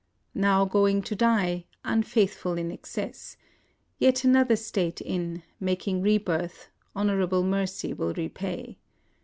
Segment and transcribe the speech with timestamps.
[0.33, 3.37] Now going to die, unfaithful in excess;—
[3.99, 8.79] yet another state in, making re birth, honorable mercy will repay.